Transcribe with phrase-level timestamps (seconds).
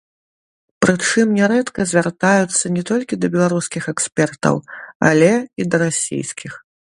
[0.83, 4.55] Прычым нярэдка звяртаюцца не толькі да беларускіх экспертаў,
[5.11, 6.53] але і да расійскіх.